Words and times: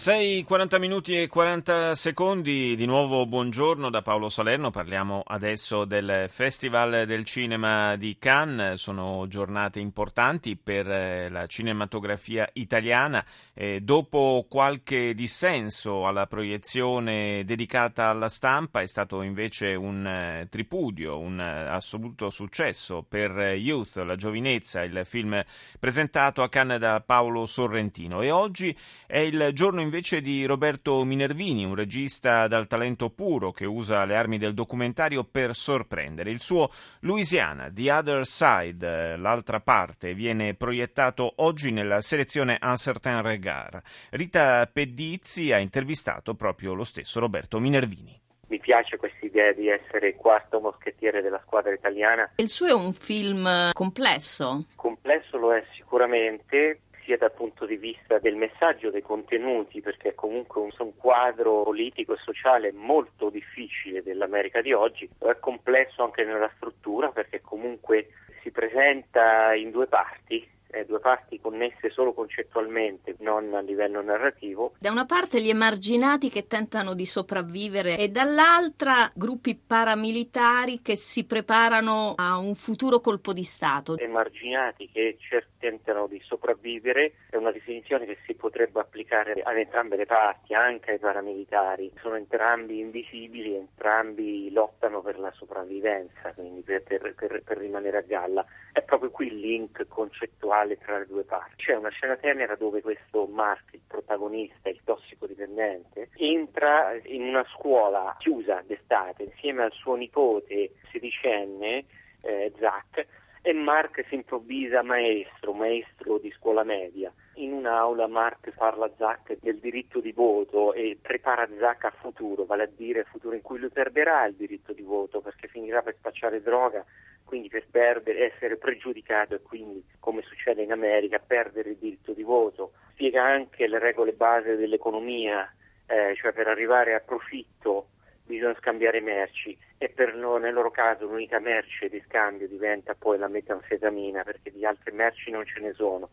6, 0.00 0.44
40 0.44 0.78
minuti 0.78 1.20
e 1.20 1.28
40 1.28 1.94
secondi, 1.94 2.74
di 2.74 2.86
nuovo 2.86 3.26
buongiorno 3.26 3.90
da 3.90 4.00
Paolo 4.00 4.30
Salerno, 4.30 4.70
parliamo 4.70 5.22
adesso 5.26 5.84
del 5.84 6.24
Festival 6.30 7.04
del 7.04 7.22
Cinema 7.26 7.96
di 7.96 8.16
Cannes, 8.18 8.80
sono 8.80 9.26
giornate 9.28 9.78
importanti 9.78 10.56
per 10.56 10.90
eh, 10.90 11.28
la 11.28 11.46
cinematografia 11.46 12.48
italiana, 12.54 13.22
eh, 13.52 13.82
dopo 13.82 14.46
qualche 14.48 15.12
dissenso 15.12 16.06
alla 16.06 16.26
proiezione 16.26 17.44
dedicata 17.44 18.08
alla 18.08 18.30
stampa 18.30 18.80
è 18.80 18.86
stato 18.86 19.20
invece 19.20 19.74
un 19.74 20.06
eh, 20.06 20.46
tripudio, 20.48 21.18
un 21.18 21.38
eh, 21.38 21.68
assoluto 21.68 22.30
successo 22.30 23.04
per 23.06 23.32
Youth, 23.32 23.96
la 23.96 24.16
giovinezza, 24.16 24.82
il 24.82 25.02
film 25.04 25.44
presentato 25.78 26.42
a 26.42 26.48
Cannes 26.48 26.78
da 26.78 27.02
Paolo 27.04 27.44
Sorrentino. 27.44 28.22
E 28.22 28.30
oggi 28.30 28.74
è 29.06 29.18
il 29.18 29.50
giorno 29.52 29.82
in 29.82 29.88
invece 29.90 30.20
di 30.20 30.44
Roberto 30.44 31.02
Minervini, 31.02 31.64
un 31.64 31.74
regista 31.74 32.46
dal 32.46 32.68
talento 32.68 33.10
puro 33.10 33.50
che 33.50 33.66
usa 33.66 34.04
le 34.04 34.14
armi 34.14 34.38
del 34.38 34.54
documentario 34.54 35.24
per 35.24 35.56
sorprendere. 35.56 36.30
Il 36.30 36.40
suo 36.40 36.70
Louisiana, 37.00 37.68
The 37.72 37.90
Other 37.90 38.24
Side, 38.24 39.16
l'altra 39.16 39.58
parte, 39.58 40.14
viene 40.14 40.54
proiettato 40.54 41.32
oggi 41.38 41.72
nella 41.72 42.02
selezione 42.02 42.56
Un 42.62 42.76
certain 42.76 43.20
regard. 43.20 43.82
Rita 44.10 44.70
Pedizzi 44.72 45.50
ha 45.50 45.58
intervistato 45.58 46.36
proprio 46.36 46.72
lo 46.74 46.84
stesso 46.84 47.18
Roberto 47.18 47.58
Minervini 47.58 48.16
mi 48.50 48.58
piace 48.58 48.96
questa 48.96 49.24
idea 49.24 49.52
di 49.52 49.68
essere 49.68 50.16
quarto 50.16 50.58
moschettiere 50.58 51.22
della 51.22 51.40
squadra 51.46 51.72
italiana. 51.72 52.32
Il 52.34 52.48
suo 52.48 52.66
è 52.66 52.72
un 52.72 52.92
film 52.92 53.70
complesso. 53.72 54.64
Complesso 54.74 55.36
lo 55.36 55.54
è 55.54 55.64
sicuramente, 55.76 56.80
sia 57.10 57.16
dal 57.16 57.32
punto 57.32 57.66
di 57.66 57.76
vista 57.76 58.20
del 58.20 58.36
messaggio, 58.36 58.90
dei 58.90 59.02
contenuti, 59.02 59.80
perché 59.80 60.14
comunque 60.14 60.60
un, 60.60 60.70
un 60.78 60.96
quadro 60.96 61.64
politico 61.64 62.14
e 62.14 62.18
sociale 62.18 62.70
molto 62.70 63.30
difficile 63.30 64.02
dell'America 64.02 64.60
di 64.60 64.72
oggi, 64.72 65.08
è 65.18 65.36
complesso 65.40 66.04
anche 66.04 66.22
nella 66.22 66.50
struttura 66.54 67.08
perché 67.08 67.40
comunque 67.40 68.10
si 68.42 68.52
presenta 68.52 69.52
in 69.54 69.72
due 69.72 69.88
parti, 69.88 70.48
eh, 70.68 70.84
due 70.84 71.00
parti 71.00 71.40
connesse 71.40 71.90
solo 71.90 72.12
concettualmente, 72.12 73.16
non 73.18 73.52
a 73.54 73.60
livello 73.60 74.00
narrativo. 74.02 74.74
Da 74.78 74.92
una 74.92 75.04
parte 75.04 75.40
gli 75.40 75.48
emarginati 75.48 76.30
che 76.30 76.46
tentano 76.46 76.94
di 76.94 77.06
sopravvivere 77.06 77.98
e 77.98 78.08
dall'altra 78.08 79.10
gruppi 79.14 79.56
paramilitari 79.56 80.80
che 80.80 80.94
si 80.94 81.24
preparano 81.26 82.14
a 82.16 82.38
un 82.38 82.54
futuro 82.54 83.00
colpo 83.00 83.32
di 83.32 83.42
Stato. 83.42 83.98
Emarginati 83.98 84.88
che 84.92 85.16
tentano 85.60 86.08
di 86.08 86.20
sopravvivere 86.24 87.12
è 87.30 87.36
una 87.36 87.52
definizione 87.52 88.06
che 88.06 88.16
si 88.24 88.34
potrebbe 88.34 88.80
applicare 88.80 89.40
ad 89.42 89.56
entrambe 89.56 89.96
le 89.96 90.06
parti, 90.06 90.54
anche 90.54 90.92
ai 90.92 90.98
paramilitari. 90.98 91.92
Sono 92.00 92.16
entrambi 92.16 92.80
invisibili, 92.80 93.54
entrambi 93.54 94.50
lottano 94.50 95.02
per 95.02 95.18
la 95.18 95.30
sopravvivenza, 95.32 96.32
quindi 96.34 96.62
per, 96.62 96.82
per, 96.82 97.14
per, 97.14 97.42
per 97.44 97.58
rimanere 97.58 97.98
a 97.98 98.02
galla. 98.02 98.44
È 98.72 98.82
proprio 98.82 99.10
qui 99.10 99.26
il 99.26 99.38
link 99.38 99.86
concettuale 99.86 100.78
tra 100.78 100.98
le 100.98 101.06
due 101.06 101.24
parti. 101.24 101.62
C'è 101.62 101.76
una 101.76 101.90
scena 101.90 102.16
tenera 102.16 102.56
dove 102.56 102.80
questo 102.80 103.26
Mark, 103.26 103.72
il 103.72 103.82
protagonista, 103.86 104.68
il 104.68 104.80
tossicodipendente, 104.82 106.08
entra 106.16 106.98
in 107.04 107.22
una 107.22 107.44
scuola 107.54 108.16
chiusa 108.18 108.62
d'estate 108.66 109.24
insieme 109.24 109.64
al 109.64 109.72
suo 109.72 109.94
nipote 109.94 110.72
sedicenne, 110.90 111.84
eh, 112.22 112.52
Zach, 112.58 113.06
e 113.42 113.52
Mark 113.52 114.04
si 114.08 114.14
improvvisa 114.14 114.82
maestro, 114.82 115.52
maestro 115.52 116.18
di 116.18 116.30
scuola 116.36 116.62
media. 116.62 117.12
In 117.34 117.52
un'aula 117.52 118.06
Mark 118.06 118.50
parla 118.54 118.86
a 118.86 118.90
Zach 118.96 119.36
del 119.40 119.58
diritto 119.58 120.00
di 120.00 120.12
voto 120.12 120.74
e 120.74 120.98
prepara 121.00 121.48
Zach 121.58 121.84
a 121.84 121.90
futuro, 121.90 122.44
vale 122.44 122.64
a 122.64 122.70
dire 122.74 123.04
futuro 123.04 123.34
in 123.34 123.42
cui 123.42 123.58
lui 123.58 123.70
perderà 123.70 124.26
il 124.26 124.34
diritto 124.34 124.72
di 124.72 124.82
voto 124.82 125.20
perché 125.20 125.48
finirà 125.48 125.80
per 125.82 125.96
spacciare 125.96 126.42
droga 126.42 126.84
quindi 127.30 127.48
per 127.48 127.64
perdere, 127.70 128.32
essere 128.32 128.56
pregiudicato 128.56 129.36
e 129.36 129.40
quindi, 129.40 129.84
come 130.00 130.20
succede 130.22 130.64
in 130.64 130.72
America, 130.72 131.20
perdere 131.20 131.70
il 131.70 131.76
diritto 131.76 132.12
di 132.12 132.24
voto. 132.24 132.72
Spiega 132.94 133.22
anche 133.22 133.68
le 133.68 133.78
regole 133.78 134.14
base 134.14 134.56
dell'economia, 134.56 135.48
eh, 135.86 136.16
cioè 136.16 136.32
per 136.32 136.48
arrivare 136.48 136.92
a 136.92 136.98
profitto 136.98 137.89
bisogna 138.30 138.54
scambiare 138.58 139.00
merci 139.00 139.56
e 139.76 139.88
per 139.88 140.16
lo, 140.16 140.38
nel 140.38 140.54
loro 140.54 140.70
caso 140.70 141.06
l'unica 141.06 141.38
merce 141.38 141.88
di 141.88 142.02
scambio 142.06 142.48
diventa 142.48 142.94
poi 142.94 143.18
la 143.18 143.28
metanfetamina 143.28 144.22
perché 144.22 144.50
di 144.50 144.64
altre 144.64 144.92
merci 144.92 145.30
non 145.30 145.44
ce 145.44 145.60
ne 145.60 145.72
sono. 145.72 146.10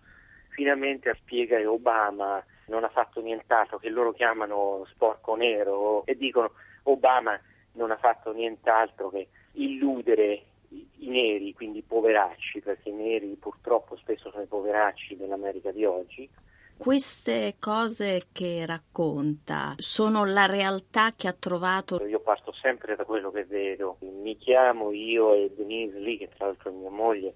Finalmente 0.50 1.14
spiega 1.20 1.58
che 1.58 1.66
Obama 1.66 2.44
non 2.68 2.84
ha 2.84 2.90
fatto 2.90 3.22
nient'altro, 3.22 3.78
che 3.78 3.90
loro 3.90 4.12
chiamano 4.12 4.86
sporco 4.90 5.36
nero 5.36 6.06
e 6.06 6.16
dicono 6.18 6.52
Obama 6.84 7.40
non 7.74 7.92
ha 7.92 7.98
fatto 7.98 8.34
nient'altro 8.34 9.10
che 9.10 9.28
illudere 9.54 10.44
i 10.70 11.08
neri, 11.10 11.54
quindi 11.54 11.80
i 11.80 11.84
poveracci, 11.84 12.62
perché 12.62 12.90
i 12.90 12.94
neri 12.94 13.38
purtroppo 13.40 13.96
spesso 13.96 14.32
sono 14.32 14.44
i 14.44 14.48
poveracci 14.48 15.16
dell'America 15.16 15.72
di 15.72 15.86
oggi. 15.86 16.28
Queste 16.78 17.56
cose 17.60 18.28
che 18.32 18.66
racconta 18.66 19.74
sono 19.78 20.26
la 20.26 20.46
realtà 20.46 21.12
che 21.16 21.28
ha 21.28 21.34
trovato? 21.34 22.06
Io 22.06 22.20
parto 22.20 22.54
sempre 22.54 22.96
da 22.96 23.04
quello 23.04 23.32
che 23.32 23.46
vedo. 23.46 23.98
Mi 24.00 24.38
chiamo 24.38 24.92
io 24.92 25.34
e 25.34 25.52
Denise 25.56 26.00
Lee, 26.00 26.18
che 26.18 26.30
tra 26.30 26.46
l'altro 26.46 26.70
è 26.70 26.74
mia 26.74 26.90
moglie, 26.90 27.34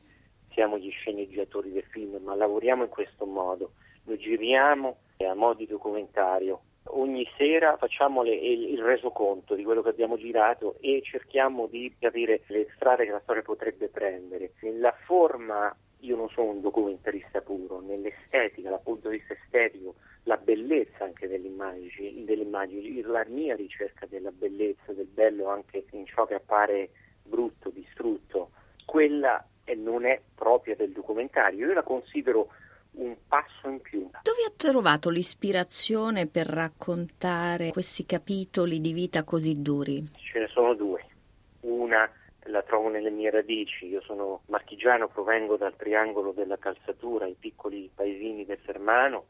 siamo 0.53 0.77
gli 0.77 0.89
sceneggiatori 0.91 1.71
del 1.71 1.85
film, 1.89 2.17
ma 2.23 2.35
lavoriamo 2.35 2.83
in 2.83 2.89
questo 2.89 3.25
modo. 3.25 3.73
Lo 4.05 4.15
giriamo 4.15 4.97
a 5.17 5.33
mo' 5.33 5.53
di 5.53 5.67
documentario 5.67 6.61
ogni 6.85 7.27
sera 7.37 7.77
facciamo 7.77 8.23
le, 8.23 8.33
il, 8.33 8.73
il, 8.73 8.81
resoconto 8.81 9.55
di 9.55 9.63
quello 9.63 9.81
che 9.81 9.89
abbiamo 9.89 10.17
girato 10.17 10.77
e 10.81 11.01
cerchiamo 11.03 11.67
di 11.67 11.93
capire 11.99 12.41
le 12.47 12.67
strade 12.75 13.05
che 13.05 13.11
la 13.11 13.21
storia 13.21 13.43
potrebbe 13.43 13.87
prendere. 13.89 14.53
Nella 14.61 14.93
forma 15.05 15.73
io 16.01 16.15
non 16.15 16.29
sono 16.29 16.51
un 16.51 16.61
documentarista 16.61 17.41
puro, 17.41 17.79
nell'estetica, 17.79 18.69
dal 18.69 18.81
punto 18.81 19.09
di 19.09 19.17
vista 19.17 19.33
estetico, 19.33 19.95
la 20.23 20.37
bellezza 20.37 21.03
anche 21.03 21.27
delle 21.27 21.47
immagini, 21.47 22.23
delle 22.23 22.43
immagini, 22.43 23.01
la 23.01 23.25
mia 23.27 23.55
ricerca 23.55 24.05
della 24.05 24.31
bellezza, 24.31 24.93
del 24.93 25.07
bello 25.07 25.47
anche 25.47 25.85
in 25.91 26.05
ciò 26.05 26.25
che 26.25 26.35
appare 26.35 26.89
brutto, 27.23 27.69
distrutto, 27.69 28.51
quella 28.85 29.45
non 29.75 30.05
è 30.05 30.19
propria 30.35 30.75
del 30.75 30.91
documentario. 30.91 31.67
Io 31.67 31.73
la 31.73 31.83
considero 31.83 32.49
un 32.93 33.15
passo 33.27 33.69
in 33.69 33.79
più. 33.79 34.09
Dove 34.21 34.43
ha 34.47 34.53
trovato 34.55 35.09
l'ispirazione 35.09 36.27
per 36.27 36.47
raccontare 36.47 37.69
questi 37.69 38.05
capitoli 38.05 38.81
di 38.81 38.91
vita 38.91 39.23
così 39.23 39.61
duri? 39.61 40.03
Ce 40.15 40.39
ne 40.39 40.47
sono 40.47 40.73
due. 40.73 41.05
Una 41.61 42.09
la 42.45 42.63
trovo 42.63 42.89
nelle 42.89 43.09
mie 43.09 43.29
radici. 43.29 43.87
Io 43.87 44.01
sono 44.01 44.41
marchigiano, 44.47 45.07
provengo 45.07 45.57
dal 45.57 45.75
triangolo 45.75 46.31
della 46.31 46.57
calzatura, 46.57 47.25
i 47.27 47.35
piccoli 47.37 47.89
paesini 47.93 48.45
del 48.45 48.57
Fermano, 48.59 49.25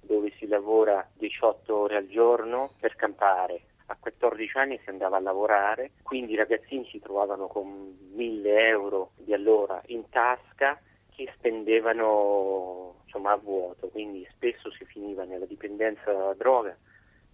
dove 0.00 0.32
si 0.38 0.46
lavora 0.46 1.06
18 1.14 1.76
ore 1.76 1.96
al 1.96 2.08
giorno 2.08 2.70
per 2.80 2.94
campare. 2.96 3.62
A 3.86 3.96
14 4.00 4.56
anni 4.56 4.80
si 4.82 4.88
andava 4.88 5.18
a 5.18 5.20
lavorare, 5.20 5.90
quindi 6.02 6.32
i 6.32 6.36
ragazzini 6.36 6.86
si 6.86 7.00
trovavano 7.00 7.48
con 7.48 7.96
1000 8.14 8.66
euro 8.68 9.10
di 9.16 9.34
allora 9.34 9.82
in 9.86 10.08
tasca 10.08 10.80
che 11.14 11.30
spendevano 11.36 13.02
insomma, 13.04 13.32
a 13.32 13.36
vuoto, 13.36 13.88
quindi 13.88 14.26
spesso 14.32 14.70
si 14.72 14.84
finiva 14.86 15.24
nella 15.24 15.44
dipendenza 15.44 16.12
dalla 16.12 16.34
droga, 16.34 16.76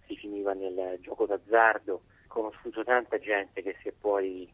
si 0.05 0.15
finiva 0.17 0.53
nel 0.53 0.99
gioco 0.99 1.25
d'azzardo. 1.25 1.93
Ho 1.93 2.01
conosciuto 2.27 2.83
tanta 2.83 3.17
gente 3.17 3.61
che 3.61 3.75
si 3.81 3.87
è 3.87 3.93
poi 3.97 4.51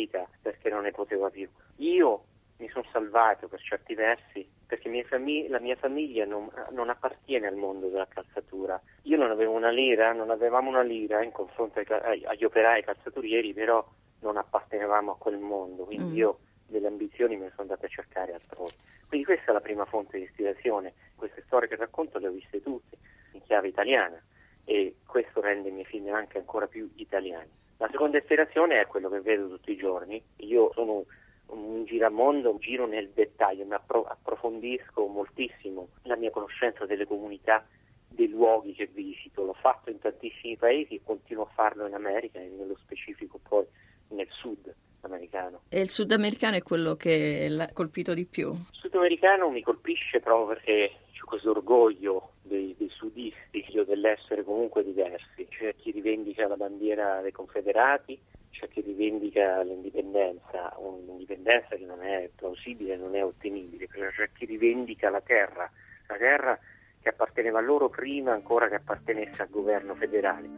vita 0.00 0.28
perché 0.40 0.68
non 0.70 0.82
ne 0.82 0.92
poteva 0.92 1.30
più. 1.30 1.48
Io 1.76 2.24
mi 2.58 2.68
sono 2.68 2.84
salvato 2.92 3.48
per 3.48 3.60
certi 3.60 3.94
versi 3.94 4.46
perché 4.66 4.88
mia 4.88 5.04
famig- 5.04 5.48
la 5.48 5.58
mia 5.58 5.76
famiglia 5.76 6.24
non, 6.24 6.48
non, 6.70 6.90
appartiene 6.90 7.46
al 7.46 7.56
mondo 7.56 7.88
della 7.88 8.06
calzatura. 8.06 8.80
Io 9.02 9.16
non 9.16 9.30
avevo 9.30 9.52
una 9.52 9.70
lira, 9.70 10.12
non 10.12 10.30
avevamo 10.30 10.68
una 10.68 10.82
lira 10.82 11.22
in 11.22 11.32
confronto 11.32 11.80
ai, 11.80 12.24
agli 12.24 12.44
operai 12.44 12.84
calzaturieri, 12.84 13.52
però 13.52 13.84
non 14.20 14.36
appartenevamo 14.36 15.12
a 15.12 15.16
quel 15.16 15.38
mondo, 15.38 15.84
quindi 15.84 16.12
mm. 16.12 16.16
io 16.16 16.38
delle 16.66 16.86
ambizioni 16.86 17.36
me 17.36 17.44
ne 17.44 17.50
sono 17.50 17.62
andate 17.62 17.86
a 17.86 17.88
cercare 17.88 18.34
altrove. 18.34 18.72
Quindi 19.08 19.26
questa 19.26 19.50
è 19.50 19.54
la 19.54 19.60
prima 19.60 19.84
fonte 19.86 20.18
di 20.18 20.24
ispirazione. 20.24 20.92
Queste 21.16 21.42
storie 21.46 21.68
che 21.68 21.76
racconto 21.76 22.18
le 22.18 22.28
ho 22.28 22.30
viste 22.30 22.62
tutte 22.62 22.96
in 23.32 23.42
chiave 23.42 23.68
italiana 23.68 24.22
e 24.64 24.96
questo 25.04 25.40
rende 25.40 25.68
i 25.68 25.72
miei 25.72 25.84
film 25.84 26.12
anche 26.12 26.38
ancora 26.38 26.68
più 26.68 26.88
italiani. 26.94 27.50
La 27.80 27.88
seconda 27.90 28.18
ispirazione 28.18 28.78
è 28.78 28.86
quello 28.86 29.08
che 29.08 29.22
vedo 29.22 29.48
tutti 29.48 29.72
i 29.72 29.76
giorni. 29.76 30.22
Io 30.40 30.70
sono 30.74 31.06
un 31.46 31.84
giramondo, 31.86 32.58
giro 32.58 32.86
nel 32.86 33.08
dettaglio, 33.08 33.64
mi 33.64 33.72
appro- 33.72 34.04
approfondisco 34.04 35.06
moltissimo 35.06 35.88
la 36.02 36.16
mia 36.16 36.30
conoscenza 36.30 36.84
delle 36.84 37.06
comunità 37.06 37.66
dei 38.06 38.28
luoghi 38.28 38.74
che 38.74 38.86
visito. 38.92 39.44
L'ho 39.44 39.54
fatto 39.54 39.88
in 39.88 39.98
tantissimi 39.98 40.58
paesi 40.58 40.96
e 40.96 41.00
continuo 41.02 41.44
a 41.44 41.52
farlo 41.54 41.86
in 41.86 41.94
America 41.94 42.38
e 42.38 42.48
nello 42.48 42.76
specifico 42.76 43.40
poi 43.48 43.64
nel 44.08 44.28
sud 44.28 44.74
americano. 45.00 45.62
E 45.70 45.80
il 45.80 45.88
sudamericano 45.88 46.56
è 46.56 46.62
quello 46.62 46.96
che 46.96 47.46
l'ha 47.48 47.70
colpito 47.72 48.12
di 48.12 48.26
più? 48.26 48.50
Il 48.50 48.66
sudamericano 48.72 49.48
mi 49.48 49.62
colpisce 49.62 50.20
proprio 50.20 50.48
perché 50.48 50.92
c'è 51.12 51.22
questo 51.24 51.52
orgoglio 51.52 52.32
dei, 52.42 52.74
dei 52.76 52.90
sudisti, 52.90 53.49
dell'essere 53.84 54.44
comunque 54.44 54.84
diversi. 54.84 55.46
C'è 55.48 55.74
chi 55.76 55.90
rivendica 55.90 56.46
la 56.46 56.56
bandiera 56.56 57.20
dei 57.20 57.32
confederati, 57.32 58.18
c'è 58.50 58.68
chi 58.68 58.80
rivendica 58.80 59.62
l'indipendenza, 59.62 60.74
un'indipendenza 60.78 61.76
che 61.76 61.84
non 61.84 62.02
è 62.02 62.30
plausibile, 62.34 62.96
non 62.96 63.14
è 63.14 63.24
ottenibile, 63.24 63.88
c'è 63.88 64.30
chi 64.32 64.44
rivendica 64.46 65.10
la 65.10 65.20
terra, 65.20 65.70
la 66.08 66.16
terra 66.16 66.58
che 67.00 67.08
apparteneva 67.08 67.58
a 67.58 67.62
loro 67.62 67.88
prima 67.88 68.32
ancora 68.32 68.68
che 68.68 68.74
appartenesse 68.74 69.42
al 69.42 69.50
governo 69.50 69.94
federale. 69.94 70.48